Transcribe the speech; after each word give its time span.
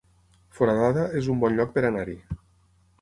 Foradada 0.59 1.03
es 1.19 1.29
un 1.33 1.43
bon 1.43 1.59
lloc 1.59 1.77
per 1.77 1.85
anar-hi 1.91 2.17